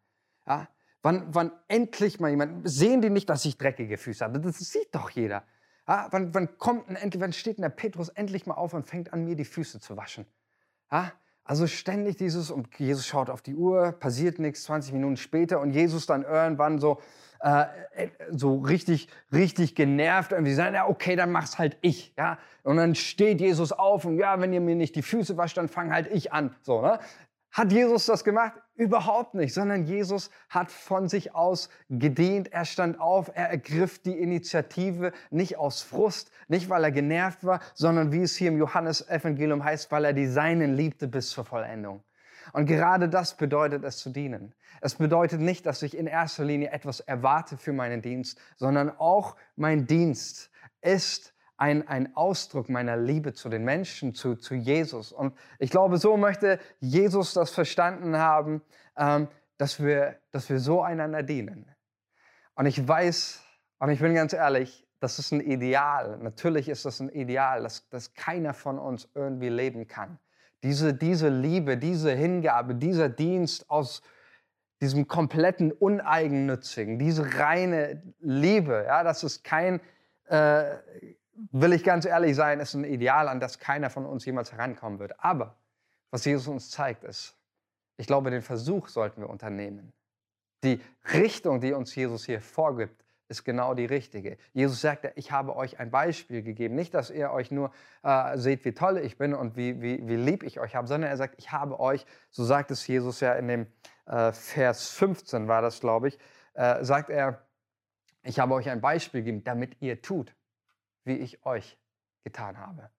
[0.49, 0.67] Ja,
[1.03, 4.41] wann, wann endlich mal jemand, sehen die nicht, dass ich dreckige Füße habe?
[4.41, 5.45] Das sieht doch jeder.
[5.87, 8.85] Ja, wann, wann kommt denn endlich, wann steht denn der Petrus endlich mal auf und
[8.85, 10.27] fängt an, mir die Füße zu waschen?
[10.91, 11.13] Ja,
[11.45, 15.71] also ständig dieses, und Jesus schaut auf die Uhr, passiert nichts, 20 Minuten später und
[15.71, 17.01] Jesus dann irgendwann so,
[17.47, 22.39] äh, äh, so richtig, richtig genervt irgendwie sagen, ja, okay, dann mach's halt ich, ja.
[22.65, 25.69] Und dann steht Jesus auf und ja, wenn ihr mir nicht die Füße wascht, dann
[25.69, 26.99] fang halt ich an, so, ne?
[27.53, 28.55] Hat Jesus das gemacht?
[28.75, 32.53] Überhaupt nicht, sondern Jesus hat von sich aus gedient.
[32.53, 37.61] Er stand auf, er ergriff die Initiative nicht aus Frust, nicht weil er genervt war,
[37.75, 42.03] sondern wie es hier im Johannesevangelium heißt, weil er die Seinen liebte bis zur Vollendung.
[42.53, 44.55] Und gerade das bedeutet es zu dienen.
[44.81, 49.37] Es bedeutet nicht, dass ich in erster Linie etwas erwarte für meinen Dienst, sondern auch
[49.57, 55.13] mein Dienst ist ein, ein Ausdruck meiner Liebe zu den Menschen, zu, zu Jesus.
[55.13, 58.63] Und ich glaube, so möchte Jesus das verstanden haben,
[58.97, 59.29] ähm,
[59.59, 61.71] dass, wir, dass wir so einander dienen.
[62.55, 63.43] Und ich weiß,
[63.79, 66.19] und ich bin ganz ehrlich, das ist ein Ideal.
[66.19, 70.19] Natürlich ist das ein Ideal, das, das keiner von uns irgendwie leben kann.
[70.63, 74.03] Diese, diese Liebe, diese Hingabe, dieser Dienst aus
[74.81, 79.81] diesem kompletten Uneigennützigen, diese reine Liebe, ja, das ist kein,
[80.27, 80.77] äh,
[81.53, 84.99] will ich ganz ehrlich sein, ist ein Ideal, an das keiner von uns jemals herankommen
[84.99, 85.19] wird.
[85.19, 85.57] Aber
[86.11, 87.37] was Jesus uns zeigt, ist,
[87.97, 89.93] ich glaube, den Versuch sollten wir unternehmen.
[90.63, 90.81] Die
[91.13, 94.39] Richtung, die uns Jesus hier vorgibt, ist genau die richtige.
[94.53, 96.75] Jesus sagt, ich habe euch ein Beispiel gegeben.
[96.75, 100.17] Nicht, dass ihr euch nur äh, seht, wie toll ich bin und wie, wie, wie
[100.17, 103.35] lieb ich euch habe, sondern er sagt, ich habe euch, so sagt es Jesus ja
[103.35, 103.67] in dem
[104.07, 106.19] äh, Vers 15 war das, glaube ich,
[106.55, 107.43] äh, sagt er,
[108.23, 110.35] ich habe euch ein Beispiel gegeben, damit ihr tut,
[111.05, 111.79] wie ich euch
[112.25, 112.91] getan habe.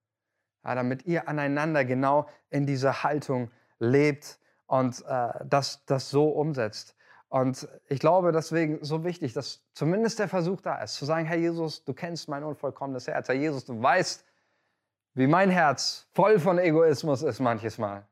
[0.64, 6.96] Ja, damit ihr aneinander genau in dieser Haltung lebt und äh, das, das so umsetzt.
[7.28, 11.36] Und ich glaube deswegen so wichtig, dass zumindest der Versuch da ist, zu sagen, Herr
[11.36, 13.28] Jesus, du kennst mein unvollkommenes Herz.
[13.28, 14.24] Herr Jesus, du weißt,
[15.14, 18.06] wie mein Herz voll von Egoismus ist manches Mal.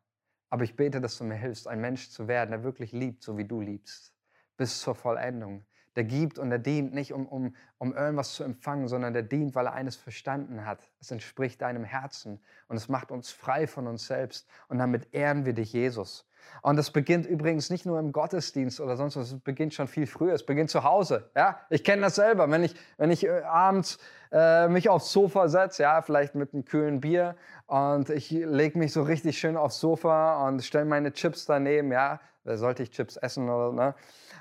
[0.51, 3.37] Aber ich bete, dass du mir hilfst, ein Mensch zu werden, der wirklich liebt, so
[3.39, 4.13] wie du liebst.
[4.57, 5.67] bis zur Vollendung.
[5.97, 9.55] Der gibt und der dient nicht, um, um, um irgendwas zu empfangen, sondern der dient,
[9.55, 10.79] weil er eines verstanden hat.
[11.01, 14.47] Es entspricht deinem Herzen und es macht uns frei von uns selbst.
[14.69, 16.27] Und damit ehren wir dich, Jesus.
[16.63, 20.07] Und das beginnt übrigens nicht nur im Gottesdienst oder sonst was, es beginnt schon viel
[20.07, 20.35] früher.
[20.35, 21.31] Es beginnt zu Hause.
[21.37, 21.61] Ja?
[21.71, 22.51] Ich kenne das selber.
[22.51, 23.99] Wenn ich, wenn ich äh, abends
[24.33, 28.93] äh, mich aufs Sofa setze, ja, vielleicht mit einem kühlen Bier und ich lege mich
[28.93, 33.49] so richtig schön aufs Sofa und stelle meine Chips daneben, ja, sollte ich Chips essen
[33.49, 33.95] oder ne?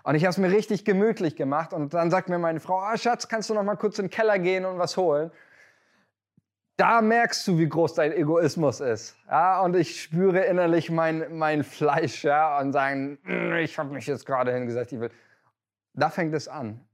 [0.05, 2.95] Und ich habe es mir richtig gemütlich gemacht und dann sagt mir meine Frau, ah,
[2.95, 5.31] Schatz, kannst du noch mal kurz in den Keller gehen und was holen?
[6.77, 9.17] Da merkst du, wie groß dein Egoismus ist.
[9.27, 14.05] Ja, und ich spüre innerlich mein, mein Fleisch ja, und sagen, mm, ich habe mich
[14.05, 15.09] jetzt gerade hingesetzt, ich will.
[15.93, 16.85] Da fängt es an.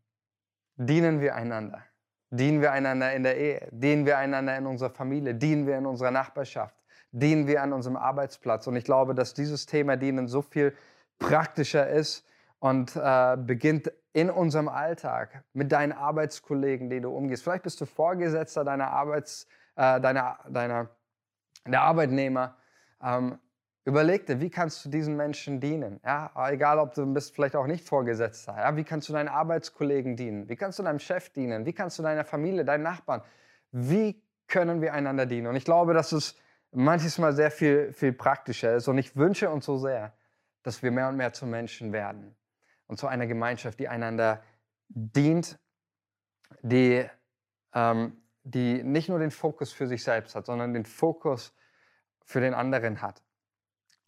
[0.78, 1.84] Dienen wir einander.
[2.30, 3.68] Dienen wir einander in der Ehe.
[3.72, 5.36] Dienen wir einander in unserer Familie.
[5.36, 6.76] Dienen wir in unserer Nachbarschaft.
[7.12, 8.68] Dienen wir an unserem Arbeitsplatz.
[8.68, 10.74] Und ich glaube, dass dieses Thema Dienen so viel
[11.20, 12.26] praktischer ist,
[12.62, 17.44] und äh, beginnt in unserem Alltag mit deinen Arbeitskollegen, die du umgehst.
[17.44, 20.90] Vielleicht bist du Vorgesetzter deiner Arbeits, äh, deiner, deiner,
[21.66, 22.56] der Arbeitnehmer.
[23.02, 23.40] Ähm,
[23.84, 26.00] überleg dir, wie kannst du diesen Menschen dienen?
[26.06, 28.56] Ja, egal, ob du bist vielleicht auch nicht Vorgesetzter.
[28.56, 30.48] Ja, wie kannst du deinen Arbeitskollegen dienen?
[30.48, 31.66] Wie kannst du deinem Chef dienen?
[31.66, 33.24] Wie kannst du deiner Familie, deinen Nachbarn?
[33.72, 35.48] Wie können wir einander dienen?
[35.48, 36.38] Und ich glaube, dass es
[36.72, 38.88] manches Mal sehr viel, viel praktischer ist.
[38.88, 40.14] Und ich wünsche uns so sehr,
[40.62, 42.36] dass wir mehr und mehr zu Menschen werden
[42.92, 44.44] und zu einer Gemeinschaft, die einander
[44.90, 45.58] dient,
[46.62, 47.06] die,
[47.74, 51.56] ähm, die nicht nur den Fokus für sich selbst hat, sondern den Fokus
[52.26, 53.24] für den anderen hat.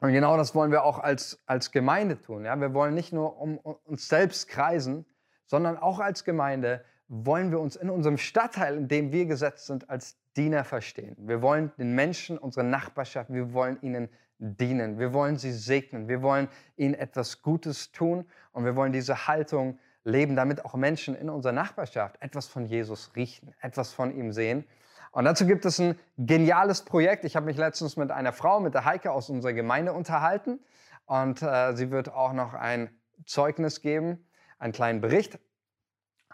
[0.01, 2.43] Und genau das wollen wir auch als, als Gemeinde tun.
[2.43, 2.59] Ja?
[2.59, 5.05] Wir wollen nicht nur um uns selbst kreisen,
[5.45, 9.89] sondern auch als Gemeinde wollen wir uns in unserem Stadtteil, in dem wir gesetzt sind,
[9.89, 11.15] als Diener verstehen.
[11.19, 14.09] Wir wollen den Menschen, unsere Nachbarschaft, wir wollen ihnen
[14.43, 14.99] dienen.
[14.99, 16.07] Wir wollen sie segnen.
[16.07, 21.15] Wir wollen ihnen etwas Gutes tun und wir wollen diese Haltung leben, damit auch Menschen
[21.15, 24.65] in unserer Nachbarschaft etwas von Jesus riechen, etwas von ihm sehen.
[25.11, 27.23] Und dazu gibt es ein geniales Projekt.
[27.23, 30.59] Ich habe mich letztens mit einer Frau, mit der Heike aus unserer Gemeinde unterhalten
[31.05, 32.89] und äh, sie wird auch noch ein
[33.25, 34.25] Zeugnis geben,
[34.59, 35.39] einen kleinen Bericht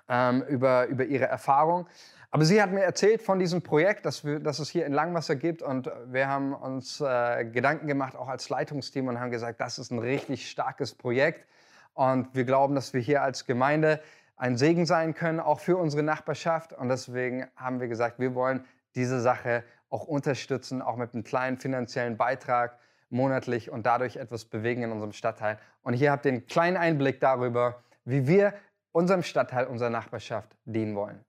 [0.07, 1.87] ähm, über, über ihre Erfahrung.
[2.31, 5.35] Aber sie hat mir erzählt von diesem Projekt, das, wir, das es hier in Langwasser
[5.35, 5.63] gibt.
[5.63, 9.91] Und wir haben uns äh, Gedanken gemacht, auch als Leitungsteam, und haben gesagt, das ist
[9.91, 11.47] ein richtig starkes Projekt.
[11.93, 13.99] Und wir glauben, dass wir hier als Gemeinde
[14.35, 16.71] ein Segen sein können, auch für unsere Nachbarschaft.
[16.71, 18.63] Und deswegen haben wir gesagt, wir wollen
[18.93, 22.77] diese Sache auch unterstützen, auch mit einem kleinen finanziellen Beitrag
[23.09, 25.57] monatlich und dadurch etwas bewegen in unserem Stadtteil.
[25.81, 28.53] Und hier habt ihr einen kleinen Einblick darüber, wie wir
[28.91, 31.25] unserem Stadtteil, unserer Nachbarschaft dienen wollen.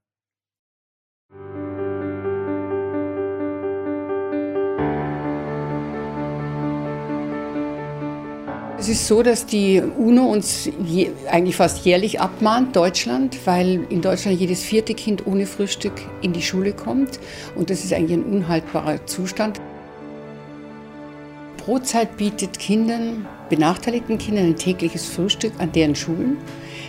[8.80, 14.00] Es ist so, dass die UNO uns je, eigentlich fast jährlich abmahnt, Deutschland, weil in
[14.00, 17.20] Deutschland jedes vierte Kind ohne Frühstück in die Schule kommt.
[17.56, 19.60] Und das ist eigentlich ein unhaltbarer Zustand.
[21.58, 26.38] Brotzeit bietet Kindern, benachteiligten Kindern, ein tägliches Frühstück an deren Schulen.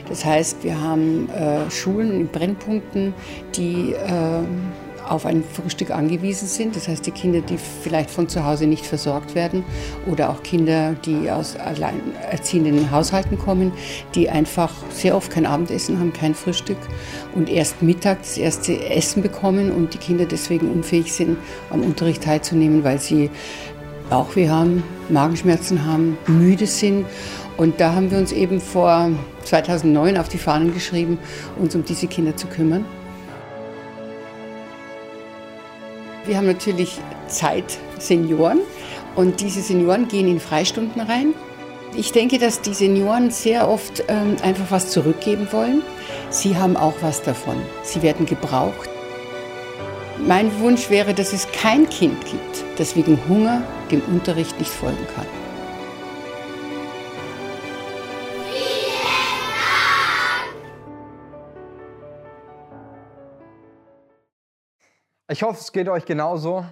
[0.08, 3.13] Das heißt, wir haben äh, Schulen in Brennpunkten,
[3.58, 4.43] die äh,
[5.12, 6.76] auf ein Frühstück angewiesen sind.
[6.76, 9.63] Das heißt, die Kinder, die vielleicht von zu Hause nicht versorgt werden
[10.10, 13.74] oder auch Kinder, die aus alleinerziehenden Haushalten kommen,
[14.15, 16.78] die einfach sehr oft kein Abendessen haben, kein Frühstück
[17.36, 21.38] und erst Mittag das erste Essen bekommen und die Kinder deswegen unfähig sind,
[21.69, 23.30] am Unterricht teilzunehmen, weil sie
[24.10, 27.06] Bauchweh haben, Magenschmerzen haben, müde sind.
[27.58, 29.10] Und da haben wir uns eben vor
[29.43, 31.17] 2009 auf die Fahnen geschrieben,
[31.58, 32.86] uns um diese Kinder zu kümmern.
[36.25, 38.60] Wir haben natürlich Zeitsenioren
[39.15, 41.34] und diese Senioren gehen in Freistunden rein.
[41.95, 45.81] Ich denke, dass die Senioren sehr oft ähm, einfach was zurückgeben wollen.
[46.29, 47.57] Sie haben auch was davon.
[47.84, 48.89] Sie werden gebraucht.
[50.25, 55.05] Mein Wunsch wäre, dass es kein Kind gibt, das wegen Hunger dem Unterricht nicht folgen
[55.15, 55.40] kann.
[65.32, 66.65] Ich hoffe, es geht euch genauso.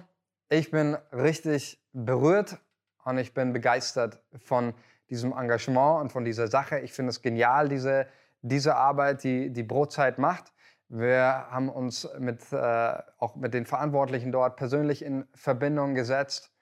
[0.50, 2.58] Ich bin richtig berührt
[3.06, 4.74] und ich bin begeistert von
[5.08, 6.78] diesem Engagement und von dieser Sache.
[6.80, 8.06] Ich finde es genial, diese,
[8.42, 10.52] diese Arbeit, die die Brotzeit macht.
[10.90, 16.52] Wir haben uns mit, äh, auch mit den Verantwortlichen dort persönlich in Verbindung gesetzt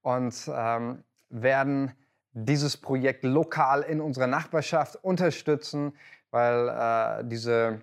[0.00, 1.92] und ähm, werden
[2.32, 5.92] dieses Projekt lokal in unserer Nachbarschaft unterstützen,
[6.30, 7.82] weil äh, diese,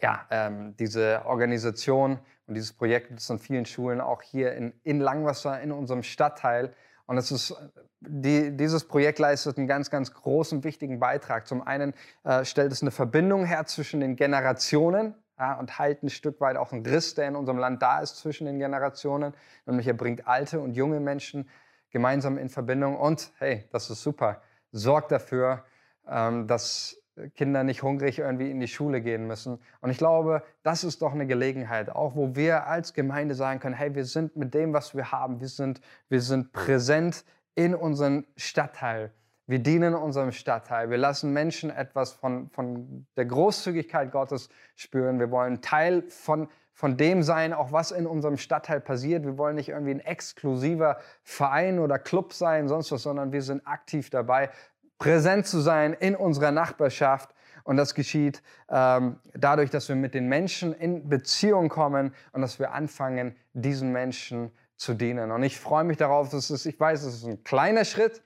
[0.00, 5.00] ja, ähm, diese Organisation und dieses Projekt ist an vielen Schulen auch hier in, in
[5.00, 6.72] Langwasser, in unserem Stadtteil.
[7.04, 7.54] Und es ist,
[8.00, 11.46] die, dieses Projekt leistet einen ganz, ganz großen, wichtigen Beitrag.
[11.46, 11.92] Zum einen
[12.24, 16.56] äh, stellt es eine Verbindung her zwischen den Generationen ja, und heilt ein Stück weit
[16.56, 19.34] auch einen Riss, der in unserem Land da ist zwischen den Generationen.
[19.66, 21.50] Nämlich er bringt alte und junge Menschen
[21.90, 22.96] gemeinsam in Verbindung.
[22.96, 24.40] Und hey, das ist super,
[24.72, 25.64] sorgt dafür,
[26.08, 26.96] ähm, dass
[27.34, 29.58] Kinder nicht hungrig irgendwie in die Schule gehen müssen.
[29.80, 33.74] Und ich glaube, das ist doch eine Gelegenheit, auch wo wir als Gemeinde sagen können,
[33.74, 38.24] hey, wir sind mit dem, was wir haben, wir sind, wir sind präsent in unserem
[38.36, 39.12] Stadtteil.
[39.48, 40.90] Wir dienen unserem Stadtteil.
[40.90, 45.18] Wir lassen Menschen etwas von, von der Großzügigkeit Gottes spüren.
[45.18, 49.24] Wir wollen Teil von, von dem sein, auch was in unserem Stadtteil passiert.
[49.24, 53.66] Wir wollen nicht irgendwie ein exklusiver Verein oder Club sein, sonst was, sondern wir sind
[53.66, 54.50] aktiv dabei,
[54.98, 57.34] präsent zu sein in unserer Nachbarschaft.
[57.64, 62.58] Und das geschieht ähm, dadurch, dass wir mit den Menschen in Beziehung kommen und dass
[62.58, 65.30] wir anfangen, diesen Menschen zu dienen.
[65.32, 68.22] Und ich freue mich darauf, dass es, ich weiß, es ist ein kleiner Schritt,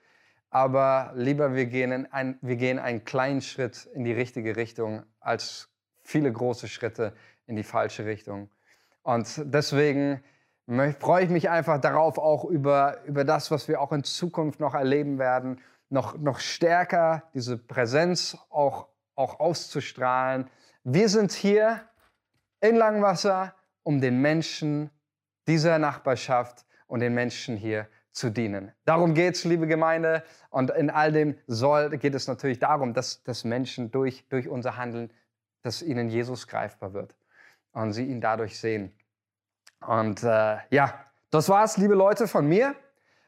[0.50, 5.70] aber lieber wir gehen, ein, wir gehen einen kleinen Schritt in die richtige Richtung als
[6.02, 7.14] viele große Schritte
[7.46, 8.50] in die falsche Richtung.
[9.02, 10.22] Und deswegen
[11.00, 14.74] freue ich mich einfach darauf, auch über, über das, was wir auch in Zukunft noch
[14.74, 15.58] erleben werden
[15.92, 20.48] noch, noch stärker diese Präsenz auch, auch auszustrahlen.
[20.84, 21.82] Wir sind hier
[22.60, 24.90] in Langwasser, um den Menschen
[25.46, 28.72] dieser Nachbarschaft und den Menschen hier zu dienen.
[28.84, 30.22] Darum geht es, liebe Gemeinde.
[30.50, 34.76] Und in all dem soll, geht es natürlich darum, dass, dass Menschen durch, durch unser
[34.76, 35.12] Handeln,
[35.62, 37.14] dass ihnen Jesus greifbar wird
[37.72, 38.94] und sie ihn dadurch sehen.
[39.86, 42.74] Und äh, ja, das war's, liebe Leute, von mir.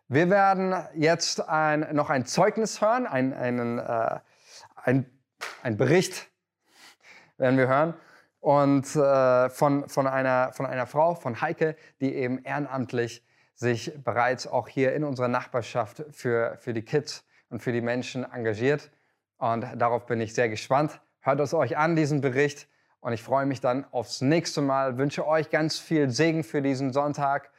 [0.09, 4.19] Wir werden jetzt ein, noch ein Zeugnis hören, ein, einen, äh,
[4.77, 5.11] ein,
[5.63, 6.29] ein Bericht
[7.39, 7.95] werden wir hören.
[8.41, 14.47] Und äh, von, von, einer, von einer Frau, von Heike, die eben ehrenamtlich sich bereits
[14.47, 18.91] auch hier in unserer Nachbarschaft für, für die Kids und für die Menschen engagiert.
[19.39, 21.01] Und darauf bin ich sehr gespannt.
[21.21, 22.69] Hört es euch an, diesen Bericht.
[23.01, 24.99] Und ich freue mich dann aufs nächste Mal.
[24.99, 27.51] Wünsche euch ganz viel Segen für diesen Sonntag.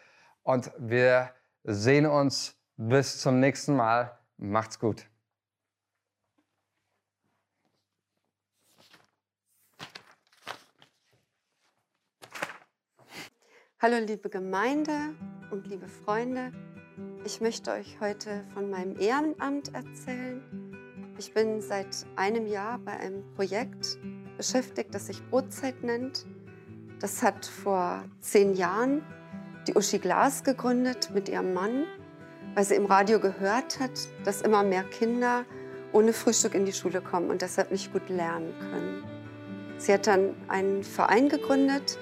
[0.44, 1.32] Und wir
[1.66, 4.18] sehen uns bis zum nächsten Mal.
[4.38, 5.08] Macht's gut.
[13.80, 15.16] Hallo liebe Gemeinde
[15.52, 16.52] und liebe Freunde.
[17.26, 20.42] Ich möchte euch heute von meinem Ehrenamt erzählen.
[21.18, 23.98] Ich bin seit einem Jahr bei einem Projekt
[24.38, 26.26] beschäftigt, das sich Brotzeit nennt.
[27.00, 29.04] Das hat vor zehn Jahren
[29.68, 31.86] die Uschi Glas gegründet mit ihrem Mann,
[32.54, 33.92] weil sie im Radio gehört hat,
[34.24, 35.46] dass immer mehr Kinder
[35.92, 39.04] ohne Frühstück in die Schule kommen und deshalb nicht gut lernen können.
[39.78, 41.98] Sie hat dann einen Verein gegründet,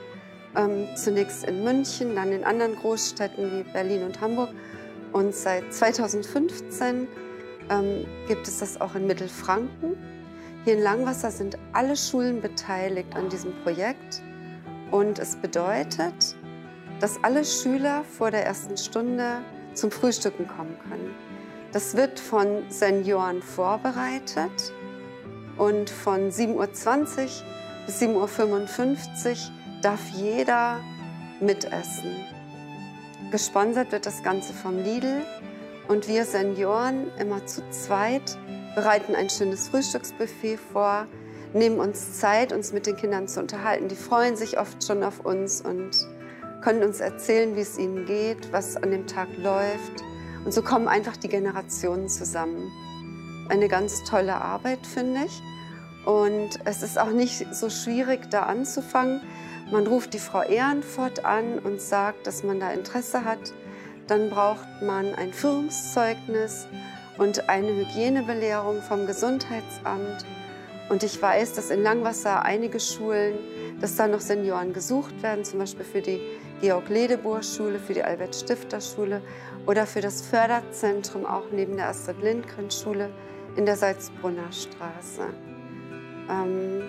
[0.56, 4.50] ähm, zunächst in München, dann in anderen Großstädten wie Berlin und Hamburg.
[5.12, 7.08] Und seit 2015
[7.70, 9.96] ähm, gibt es das auch in Mittelfranken.
[10.66, 14.22] Hier in Langwasser sind alle Schulen beteiligt an diesem Projekt.
[14.92, 16.36] Und es bedeutet,
[17.04, 19.42] dass alle Schüler vor der ersten Stunde
[19.74, 21.14] zum Frühstücken kommen können.
[21.74, 24.72] Das wird von Senioren vorbereitet
[25.58, 26.66] und von 7.20 Uhr
[27.86, 29.36] bis 7.55 Uhr
[29.82, 30.80] darf jeder
[31.42, 32.16] mitessen.
[33.32, 35.24] Gesponsert wird das Ganze vom Lidl
[35.90, 38.38] und wir Senioren immer zu zweit
[38.76, 41.08] bereiten ein schönes Frühstücksbuffet vor,
[41.52, 43.90] nehmen uns Zeit, uns mit den Kindern zu unterhalten.
[43.90, 46.08] Die freuen sich oft schon auf uns und
[46.64, 50.04] können uns erzählen, wie es ihnen geht, was an dem Tag läuft.
[50.46, 52.72] Und so kommen einfach die Generationen zusammen.
[53.50, 55.42] Eine ganz tolle Arbeit, finde ich.
[56.06, 59.22] Und es ist auch nicht so schwierig, da anzufangen.
[59.72, 63.54] Man ruft die Frau Ehrenfort an und sagt, dass man da Interesse hat.
[64.08, 66.68] Dann braucht man ein Führungszeugnis
[67.18, 70.26] und eine Hygienebelehrung vom Gesundheitsamt.
[70.90, 73.36] Und ich weiß, dass in Langwasser einige Schulen,
[73.80, 76.20] dass da noch Senioren gesucht werden, zum Beispiel für die
[76.64, 79.22] Georg-Ledebohr-Schule, für die Albert-Stifter-Schule
[79.68, 83.10] oder für das Förderzentrum auch neben der Astrid-Lindgren-Schule
[83.58, 85.28] in der Salzbrunner Straße.
[86.30, 86.84] Ähm,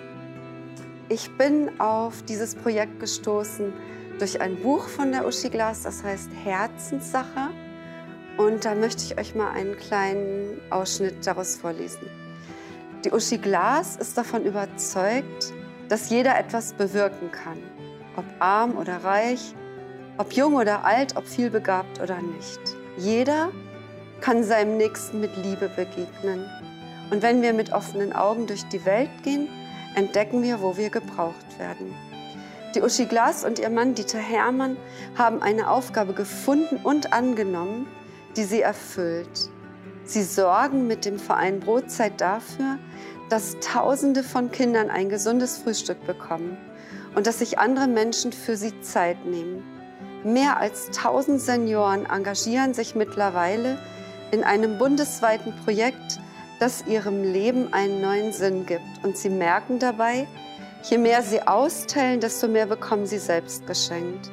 [1.09, 3.73] ich bin auf dieses Projekt gestoßen
[4.17, 7.49] durch ein Buch von der Uschi Glas, das heißt Herzenssache.
[8.37, 12.07] Und da möchte ich euch mal einen kleinen Ausschnitt daraus vorlesen.
[13.03, 15.51] Die Uschi Glas ist davon überzeugt,
[15.89, 17.57] dass jeder etwas bewirken kann,
[18.15, 19.53] ob arm oder reich,
[20.17, 22.59] ob jung oder alt, ob vielbegabt oder nicht.
[22.97, 23.49] Jeder
[24.21, 26.45] kann seinem Nächsten mit Liebe begegnen.
[27.11, 29.47] Und wenn wir mit offenen Augen durch die Welt gehen,
[29.95, 31.93] entdecken wir, wo wir gebraucht werden.
[32.73, 34.77] Die Uschi Glas und ihr Mann Dieter Hermann
[35.17, 37.87] haben eine Aufgabe gefunden und angenommen,
[38.35, 39.49] die sie erfüllt.
[40.03, 42.77] Sie sorgen mit dem Verein Brotzeit dafür,
[43.29, 46.57] dass Tausende von Kindern ein gesundes Frühstück bekommen
[47.15, 49.74] und dass sich andere Menschen für sie Zeit nehmen.
[50.25, 53.77] Mehr als 1000 Senioren engagieren sich mittlerweile
[54.31, 56.19] in einem bundesweiten Projekt,
[56.59, 58.81] das ihrem Leben einen neuen Sinn gibt.
[59.03, 60.25] Und sie merken dabei,
[60.89, 64.31] je mehr sie austeilen, desto mehr bekommen sie selbst geschenkt.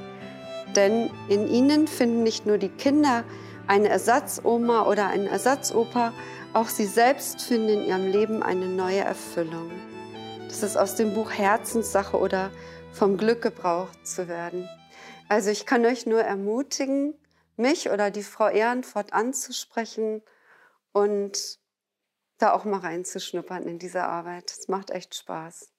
[0.75, 3.23] Denn in ihnen finden nicht nur die Kinder
[3.67, 6.15] eine Ersatzoma oder einen Ersatzopa,
[6.55, 9.71] auch sie selbst finden in ihrem Leben eine neue Erfüllung.
[10.49, 12.51] Das ist aus dem Buch Herzenssache oder
[12.93, 14.67] vom Glück gebraucht zu werden.
[15.29, 17.15] Also ich kann euch nur ermutigen,
[17.57, 20.23] mich oder die Frau Ehrenfort anzusprechen
[20.93, 21.59] und
[22.39, 24.51] da auch mal reinzuschnuppern in diese Arbeit.
[24.51, 25.72] Es macht echt Spaß.